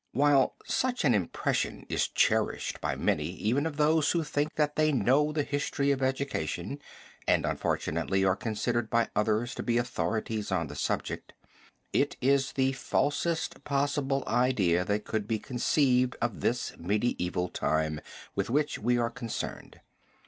While 0.13 0.55
such 0.65 1.05
an 1.05 1.13
impression 1.13 1.85
is 1.87 2.07
cherished 2.07 2.81
by 2.81 2.95
many 2.95 3.25
even 3.33 3.67
of 3.67 3.77
those 3.77 4.09
who 4.09 4.23
think 4.23 4.55
that 4.55 4.75
they 4.75 4.91
know 4.91 5.31
the 5.31 5.43
history 5.43 5.91
of 5.91 6.01
education, 6.01 6.79
and 7.27 7.45
unfortunately 7.45 8.25
are 8.25 8.35
considered 8.35 8.89
by 8.89 9.09
others 9.15 9.53
to 9.53 9.61
be 9.61 9.77
authorities 9.77 10.51
on 10.51 10.65
the 10.65 10.75
subject, 10.75 11.33
it 11.93 12.17
is 12.19 12.53
the 12.53 12.71
falsest 12.71 13.63
possible 13.63 14.23
idea 14.25 14.83
that 14.83 15.05
could 15.05 15.27
be 15.27 15.37
conceived 15.37 16.15
of 16.19 16.39
this 16.39 16.75
medieval 16.79 17.47
time 17.47 18.01
with 18.33 18.49
which 18.49 18.79
we 18.79 18.97
are 18.97 19.11
concerned. 19.11 19.81